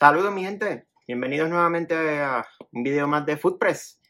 [0.00, 4.00] Saludos mi gente, bienvenidos nuevamente a un video más de Footpress.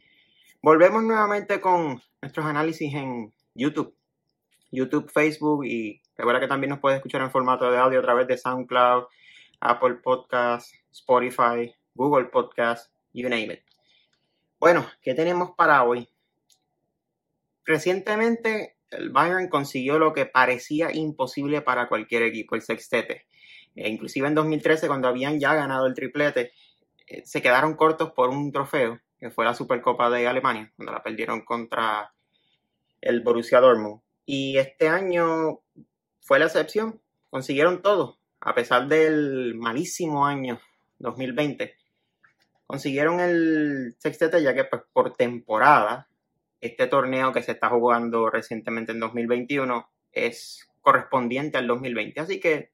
[0.62, 3.92] Volvemos nuevamente con nuestros análisis en YouTube,
[4.70, 8.28] YouTube, Facebook y recuerda que también nos puedes escuchar en formato de audio a través
[8.28, 9.06] de SoundCloud,
[9.58, 13.62] Apple Podcasts, Spotify, Google Podcasts, you name it.
[14.60, 16.08] Bueno, ¿qué tenemos para hoy?
[17.64, 23.26] Recientemente el Bayern consiguió lo que parecía imposible para cualquier equipo, el sextete.
[23.74, 26.52] E inclusive en 2013, cuando habían ya ganado el triplete,
[27.06, 31.02] eh, se quedaron cortos por un trofeo, que fue la Supercopa de Alemania, cuando la
[31.02, 32.12] perdieron contra
[33.00, 34.00] el Borussia Dortmund.
[34.26, 35.60] Y este año
[36.20, 40.60] fue la excepción, consiguieron todo, a pesar del malísimo año
[40.98, 41.74] 2020.
[42.66, 46.08] Consiguieron el sextete ya que pues, por temporada,
[46.60, 52.20] este torneo que se está jugando recientemente en 2021 es correspondiente al 2020.
[52.20, 52.70] Así que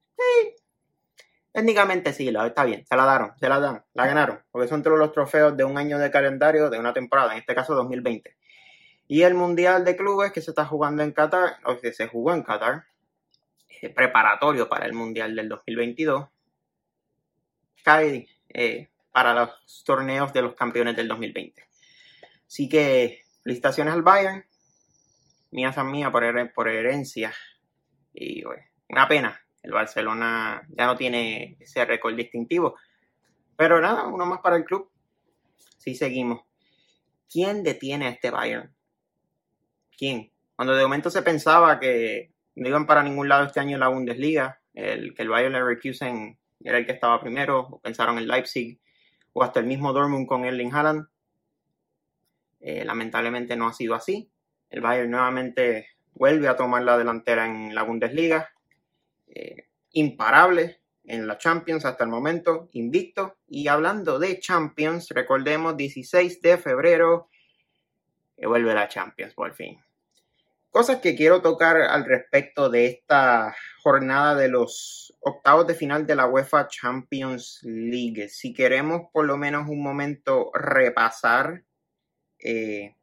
[1.57, 4.99] Técnicamente sí, está bien, se la daron, se la dan, la ganaron, porque son todos
[4.99, 8.37] los trofeos de un año de calendario de una temporada, en este caso 2020.
[9.09, 12.35] Y el Mundial de Clubes que se está jugando en Qatar, o que se jugó
[12.35, 12.85] en Qatar,
[13.81, 16.29] eh, preparatorio para el Mundial del 2022,
[17.83, 21.63] cae eh, para los torneos de los campeones del 2020.
[22.47, 24.45] Así que felicitaciones al Bayern,
[25.53, 27.33] mías a mía por herencia,
[28.13, 28.45] y
[28.91, 32.77] una pena el Barcelona ya no tiene ese récord distintivo.
[33.57, 34.89] Pero nada, uno más para el club.
[35.77, 36.43] Sí, seguimos.
[37.29, 38.73] ¿Quién detiene a este Bayern?
[39.99, 40.31] ¿Quién?
[40.55, 44.61] Cuando de momento se pensaba que no iban para ningún lado este año la Bundesliga,
[44.73, 48.79] el, que el Bayern Leverkusen era el que estaba primero, o pensaron en Leipzig,
[49.33, 51.09] o hasta el mismo Dortmund con Erling Haaland.
[52.61, 54.31] Eh, lamentablemente no ha sido así.
[54.71, 58.51] El Bayern nuevamente vuelve a tomar la delantera en la Bundesliga.
[59.37, 63.37] Eh, imparable en la Champions hasta el momento, invicto.
[63.47, 67.29] Y hablando de Champions, recordemos 16 de febrero,
[68.35, 69.79] que vuelve la Champions por fin.
[70.71, 76.17] Cosas que quiero tocar al respecto de esta jornada de los octavos de final de
[76.17, 78.29] la UEFA Champions League.
[78.29, 81.63] Si queremos por lo menos un momento repasar
[82.39, 82.95] eh,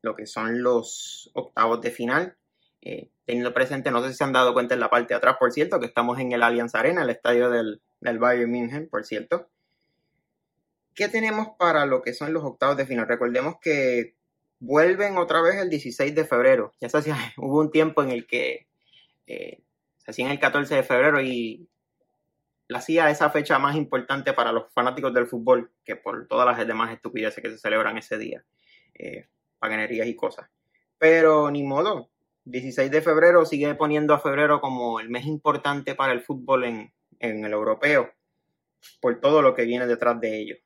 [0.00, 2.36] lo que son los octavos de final.
[2.82, 5.36] Eh, teniendo presente, no sé si se han dado cuenta en la parte de atrás,
[5.38, 9.04] por cierto, que estamos en el Allianz Arena, el estadio del, del Bayern München, por
[9.04, 9.48] cierto.
[10.94, 13.06] ¿Qué tenemos para lo que son los octavos de final?
[13.06, 14.16] Recordemos que
[14.58, 16.72] vuelven otra vez el 16 de febrero.
[16.80, 18.66] Ya se hacía, hubo un tiempo en el que
[19.26, 19.62] eh,
[19.98, 21.68] se hacían el 14 de febrero y
[22.68, 26.66] la hacía esa fecha más importante para los fanáticos del fútbol que por todas las
[26.66, 28.44] demás estupideces que se celebran ese día.
[28.94, 29.28] Eh,
[29.58, 30.48] paganerías y cosas.
[30.98, 32.11] Pero ni modo,
[32.44, 36.92] 16 de febrero sigue poniendo a febrero como el mes importante para el fútbol en,
[37.20, 38.10] el europeo,
[39.00, 40.56] por todo lo que viene detrás de ello.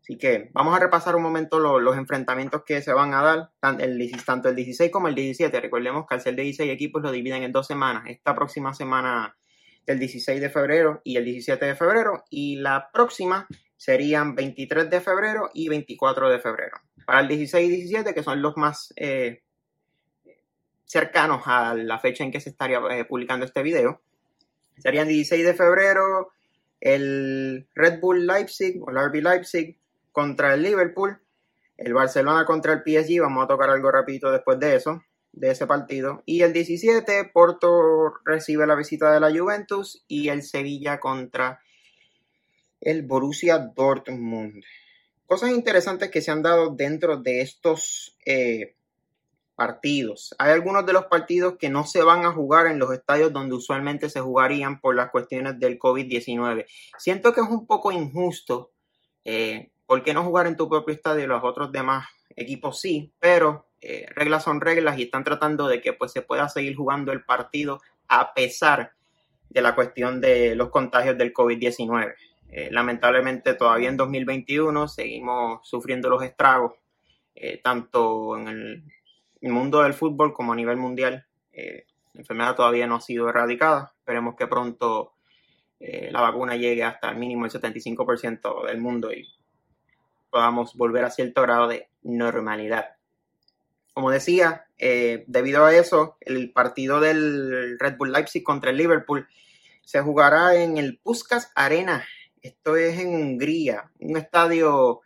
[0.00, 3.84] Así que vamos a repasar un momento los enfrentamientos que se van a dar, tanto
[3.84, 5.60] el, 16 como el 17.
[5.60, 8.04] Recordemos que al ser de 16 equipos lo dividen en dos semanas.
[8.06, 9.34] Esta próxima semana
[9.86, 12.22] el 16 de febrero y el 17 de febrero.
[12.28, 16.76] Y la próxima serían 23 de febrero y 24 de febrero.
[17.06, 19.42] Para el 16 y 17, que son los más eh,
[20.84, 24.00] cercanos a la fecha en que se estaría eh, publicando este video.
[24.78, 26.32] Serían 16 de febrero
[26.80, 29.78] el Red Bull Leipzig o el RB Leipzig
[30.12, 31.18] contra el Liverpool,
[31.78, 35.02] el Barcelona contra el PSG, vamos a tocar algo rapidito después de eso,
[35.32, 40.42] de ese partido, y el 17 Porto recibe la visita de la Juventus y el
[40.42, 41.60] Sevilla contra
[42.80, 44.62] el Borussia Dortmund.
[45.26, 48.76] Cosas interesantes que se han dado dentro de estos eh,
[49.54, 50.34] partidos.
[50.38, 53.54] Hay algunos de los partidos que no se van a jugar en los estadios donde
[53.54, 56.66] usualmente se jugarían por las cuestiones del COVID-19.
[56.98, 58.72] Siento que es un poco injusto.
[59.24, 61.26] Eh, ¿Por qué no jugar en tu propio estadio?
[61.26, 62.06] Los otros demás
[62.36, 66.48] equipos sí, pero eh, reglas son reglas y están tratando de que pues, se pueda
[66.48, 68.92] seguir jugando el partido a pesar
[69.48, 72.14] de la cuestión de los contagios del COVID-19.
[72.48, 76.72] Eh, lamentablemente todavía en 2021 seguimos sufriendo los estragos,
[77.64, 78.84] tanto en el
[79.44, 81.26] el mundo del fútbol como a nivel mundial.
[81.52, 83.92] Eh, la enfermedad todavía no ha sido erradicada.
[83.98, 85.12] Esperemos que pronto
[85.78, 89.28] eh, la vacuna llegue hasta el mínimo el 75% del mundo y
[90.30, 92.96] podamos volver a cierto grado de normalidad.
[93.92, 99.28] Como decía, eh, debido a eso, el partido del Red Bull Leipzig contra el Liverpool
[99.82, 102.02] se jugará en el Puskas Arena.
[102.40, 105.02] Esto es en Hungría, un estadio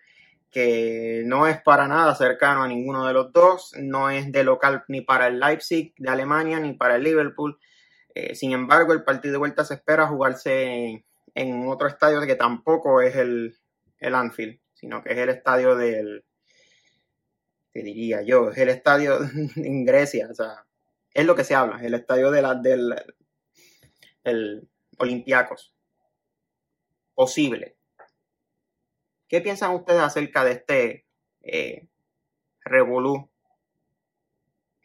[0.50, 4.84] que no es para nada cercano a ninguno de los dos, no es de local
[4.88, 7.58] ni para el Leipzig de Alemania ni para el Liverpool.
[8.14, 11.04] Eh, sin embargo, el partido de vuelta se espera jugarse
[11.34, 13.56] en, otro estadio que tampoco es el,
[13.98, 16.24] el Anfield, sino que es el estadio del,
[17.72, 19.18] te diría yo, es el estadio
[19.56, 20.64] en Grecia, o sea,
[21.12, 22.94] es lo que se habla, el estadio de la, del
[24.24, 24.68] el
[24.98, 25.72] Olympiacos.
[27.14, 27.77] Posible.
[29.28, 31.06] ¿Qué piensan ustedes acerca de este
[31.42, 31.86] eh,
[32.64, 33.28] revolú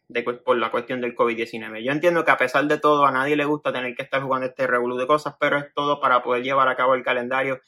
[0.07, 1.83] de, por la cuestión del COVID-19?
[1.83, 4.47] Yo entiendo que a pesar de todo a nadie le gusta tener que estar jugando
[4.47, 7.61] este revolú de cosas, pero es todo para poder llevar a cabo el calendario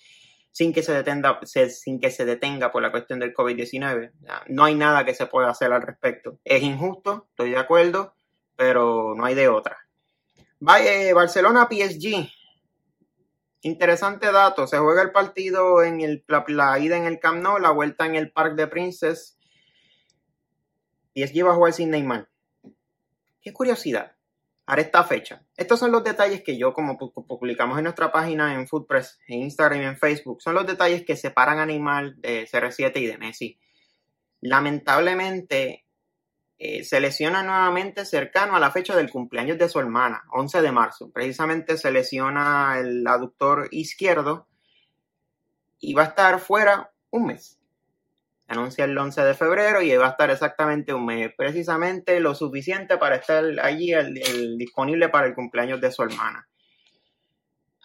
[0.52, 4.12] sin que se detenga, sin que se detenga por la cuestión del COVID-19.
[4.48, 6.40] No hay nada que se pueda hacer al respecto.
[6.46, 8.16] Es injusto, estoy de acuerdo,
[8.56, 9.78] pero no hay de otra.
[10.80, 12.30] Eh, Barcelona PSG.
[13.66, 14.68] Interesante dato.
[14.68, 18.32] Se juega el partido en la, ida en el Camp Nou, la vuelta en el
[18.32, 19.40] Parc de Princes.
[21.16, 22.30] PSG va a jugar sin Neymar.
[23.42, 24.16] Qué curiosidad
[24.68, 25.44] a esta fecha.
[25.58, 29.82] Estos son los detalles que yo, como publicamos en nuestra página en Footpress, en Instagram
[29.82, 33.60] y en Facebook, son los detalles que separan a Neymar de CR7 y de Messi.
[34.42, 35.85] Lamentablemente,
[36.58, 40.72] eh, se lesiona nuevamente cercano a la fecha del cumpleaños de su hermana, 11 de
[40.72, 41.12] marzo.
[41.12, 44.48] Precisamente se lesiona el aductor izquierdo
[45.80, 47.60] y va a estar fuera un mes
[48.48, 52.98] anuncia el 11 de febrero y va a estar exactamente un mes, precisamente lo suficiente
[52.98, 53.92] para estar allí
[54.58, 56.48] disponible para el cumpleaños de su hermana.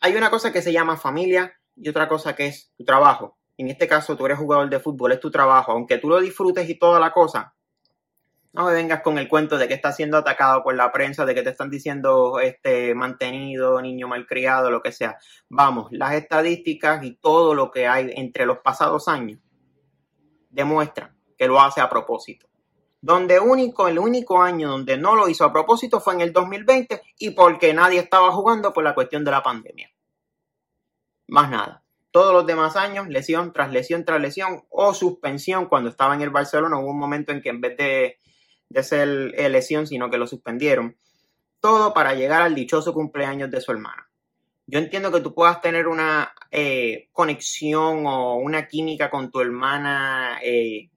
[0.03, 3.39] Hay una cosa que se llama familia y otra cosa que es tu trabajo.
[3.57, 5.73] En este caso, tú eres jugador de fútbol, es tu trabajo.
[5.73, 7.55] Aunque tú lo disfrutes y toda la cosa,
[8.53, 11.35] no me vengas con el cuento de que estás siendo atacado por la prensa, de
[11.35, 15.19] que te están diciendo este mantenido, niño malcriado, lo que sea.
[15.49, 19.39] Vamos, las estadísticas y todo lo que hay entre los pasados años
[20.51, 22.49] demuestra que lo hace a propósito.
[23.01, 27.01] Donde único, el único año donde no lo hizo a propósito fue en el 2020
[27.19, 29.91] y porque nadie estaba jugando por la cuestión de la pandemia.
[31.29, 31.85] Más nada.
[32.11, 36.31] Todos los demás años, lesión tras lesión tras lesión o suspensión cuando estaba en el
[36.31, 36.79] Barcelona.
[36.79, 38.19] Hubo un momento en que en vez de,
[38.71, 39.09] de ser
[39.51, 40.97] lesión, sino que lo suspendieron.
[41.61, 44.11] Todo para llegar al dichoso cumpleaños de su hermana
[44.71, 50.39] yo entiendo que tú puedas tener una eh, conexión o una química con tu hermana,
[50.45, 50.91] eh,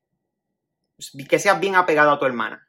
[1.28, 2.68] que seas bien apegado a tu hermana,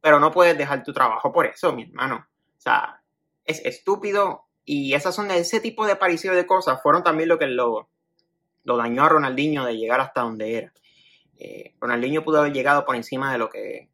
[0.00, 2.24] pero no puedes dejar tu trabajo por eso, mi hermano.
[2.56, 3.02] O sea,
[3.44, 7.48] es estúpido y esas son ese tipo de parecido de cosas fueron también lo que
[7.48, 7.88] lo
[8.64, 10.72] dañó a Ronaldinho de llegar hasta donde era.
[11.42, 13.88] Eh, Ronaldinho pudo haber llegado por encima de lo que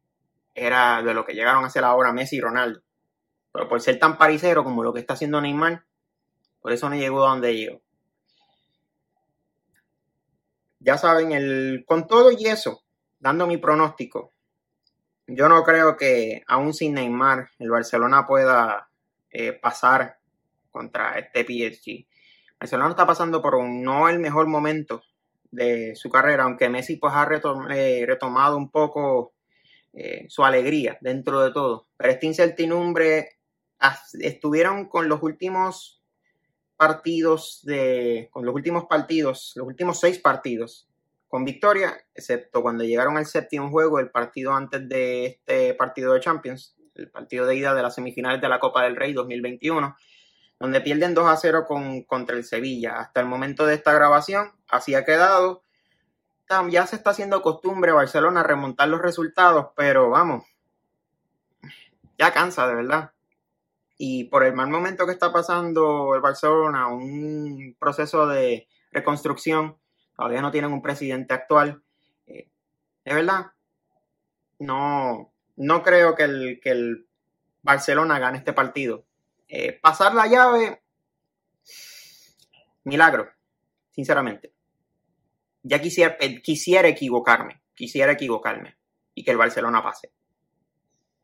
[0.53, 2.81] era, de lo que llegaron a ser ahora Messi y Ronaldo.
[3.53, 5.85] Pero por ser tan paricero como lo que está haciendo Neymar,
[6.59, 7.81] por eso no llegó a donde llegó.
[10.79, 12.83] Ya saben, el, con todo y eso,
[13.17, 14.33] dando mi pronóstico,
[15.25, 18.89] yo no creo que aún sin Neymar el Barcelona pueda
[19.31, 20.19] eh, pasar
[20.69, 22.05] contra este PSG.
[22.59, 25.01] Barcelona está pasando por un, no el mejor momento
[25.51, 27.27] de su carrera, aunque Messi pues ha
[27.71, 29.33] eh, retomado un poco
[29.93, 31.87] eh, su alegría dentro de todo.
[31.97, 33.37] Pero esta incertidumbre
[34.19, 36.01] estuvieron con los últimos
[36.75, 40.87] partidos de, con los últimos partidos, los últimos seis partidos
[41.27, 46.21] con victoria, excepto cuando llegaron al séptimo juego, el partido antes de este partido de
[46.21, 49.95] Champions, el partido de ida de las semifinales de la Copa del Rey 2021,
[50.59, 52.99] donde pierden 2 a 0 con, contra el Sevilla.
[52.99, 55.63] Hasta el momento de esta grabación, así ha quedado.
[56.69, 60.45] Ya se está haciendo costumbre Barcelona remontar los resultados, pero vamos,
[62.17, 63.11] ya cansa de verdad.
[63.97, 69.77] Y por el mal momento que está pasando el Barcelona, un proceso de reconstrucción,
[70.15, 71.83] todavía no tienen un presidente actual.
[72.27, 72.47] Eh,
[73.03, 73.47] de verdad,
[74.59, 77.07] no, no creo que el, que el
[77.61, 79.06] Barcelona gane este partido.
[79.47, 80.81] Eh, pasar la llave,
[82.83, 83.29] milagro,
[83.91, 84.53] sinceramente.
[85.63, 88.77] Ya quisiera, eh, quisiera equivocarme, quisiera equivocarme
[89.13, 90.11] y que el Barcelona pase.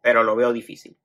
[0.02, 0.98] Pero lo veo difícil.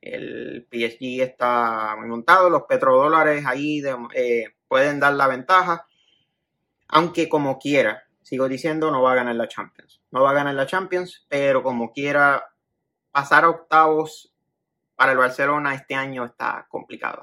[0.00, 3.82] El PSG está muy montado, los petrodólares ahí
[4.14, 5.86] eh, pueden dar la ventaja,
[6.88, 10.00] aunque como quiera, sigo diciendo, no va a ganar la Champions.
[10.10, 12.44] No va a ganar la Champions, pero como quiera,
[13.10, 14.35] pasar a octavos
[14.96, 17.22] para el Barcelona este año está complicado.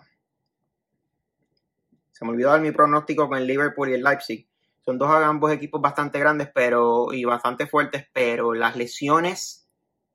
[2.12, 4.48] Se me olvidó dar mi pronóstico con el Liverpool y el Leipzig.
[4.86, 9.68] Son dos ambos equipos bastante grandes pero, y bastante fuertes, pero las lesiones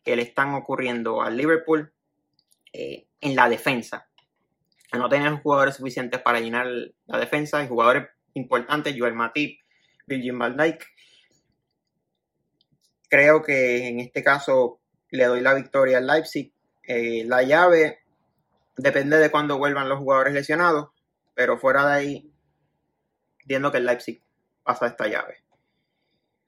[0.04, 1.92] que le están ocurriendo al Liverpool
[2.72, 4.08] eh, en la defensa.
[4.92, 6.66] No tener jugadores suficientes para llenar
[7.06, 9.60] la defensa y jugadores importantes, Joel Matip,
[10.06, 10.56] Virgin van.
[13.10, 16.52] Creo que en este caso le doy la victoria al Leipzig.
[16.88, 17.98] Eh, la llave
[18.78, 20.88] depende de cuándo vuelvan los jugadores lesionados,
[21.34, 22.32] pero fuera de ahí,
[23.44, 24.22] viendo que el Leipzig
[24.62, 25.44] pasa esta llave.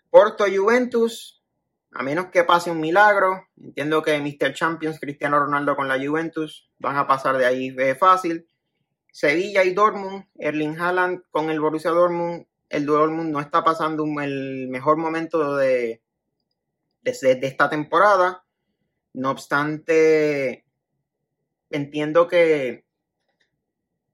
[0.09, 1.45] Porto Juventus,
[1.93, 4.55] a menos que pase un milagro, entiendo que Mr.
[4.55, 8.49] Champions, Cristiano Ronaldo con la Juventus, van a pasar de ahí fácil.
[9.13, 14.69] Sevilla y Dortmund, Erling Haaland con el Borussia Dortmund, el Dortmund no está pasando el
[14.69, 16.01] mejor momento de,
[17.03, 18.45] de, esta temporada.
[19.13, 20.65] No obstante,
[21.71, 22.85] entiendo que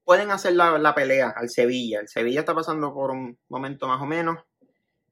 [0.04, 2.00] pueden hacer la, pelea al Sevilla.
[2.00, 4.38] El Sevilla está pasando por un momento más o menos.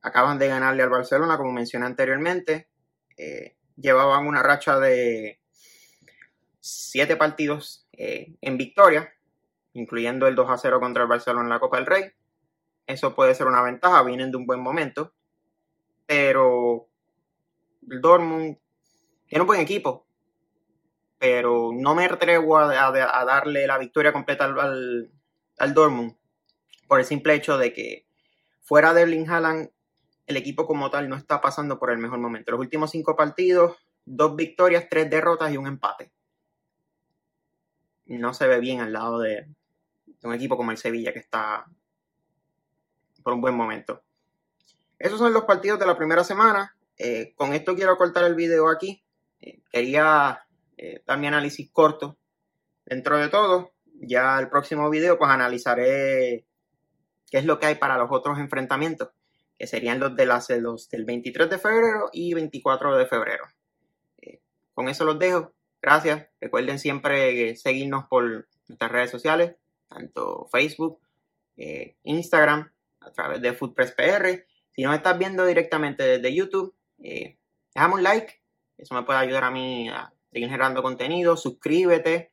[0.00, 2.69] Acaban de ganarle al Barcelona, como mencioné anteriormente.
[3.17, 5.41] Eh, llevaban una racha de
[6.61, 9.12] siete partidos eh, en victoria,
[9.75, 12.05] incluyendo el 2 a 0 contra el Barcelona en la Copa del Rey.
[12.87, 15.12] Eso puede ser una ventaja, vienen de un buen momento.
[16.07, 16.88] Pero
[17.91, 18.59] el Dortmund
[19.26, 20.07] tiene un buen equipo,
[21.19, 22.93] pero no me atrevo a,
[23.25, 25.11] darle la victoria completa al,
[25.59, 26.16] al, Dortmund
[26.87, 28.07] por el simple hecho de que
[28.62, 29.71] fuera de Erling Haaland
[30.26, 32.50] el equipo como tal no está pasando por el mejor momento.
[32.52, 36.12] Los últimos cinco partidos, dos victorias, tres derrotas y un empate.
[38.07, 39.47] No se ve bien al lado de
[40.23, 41.66] un equipo como el Sevilla que está
[43.23, 44.02] por un buen momento.
[44.99, 46.76] Esos son los partidos de la primera semana.
[46.97, 49.04] Eh, con esto quiero cortar el video aquí.
[49.45, 50.47] Eh, quería
[50.77, 52.17] eh, dar mi análisis corto
[52.87, 53.73] dentro de todo.
[54.01, 56.47] Ya el próximo video pues analizaré
[57.31, 59.11] qué es lo que hay para los otros enfrentamientos,
[59.59, 63.45] que serían los, de las, los del 23 de febrero y 24 de febrero.
[64.73, 65.53] con eso los dejo.
[65.81, 66.27] Gracias.
[66.41, 69.57] Recuerden siempre seguirnos por nuestras redes sociales,
[69.89, 70.99] tanto Facebook,
[72.03, 74.47] Instagram, a través de Foodpress PR.
[74.71, 77.37] Si no estás viendo directamente desde YouTube, eh,
[77.75, 78.41] déjame un like,
[78.76, 82.33] eso me puede ayudar a mí a seguir generando contenido, suscríbete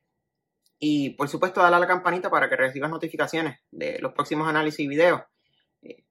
[0.78, 4.80] y por supuesto dale a la campanita para que recibas notificaciones de los próximos análisis
[4.80, 5.22] y videos.
[5.82, 6.02] Eh,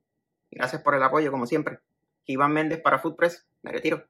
[0.50, 1.80] gracias por el apoyo como siempre.
[2.26, 4.08] Iván Méndez para Foodpress, me retiro.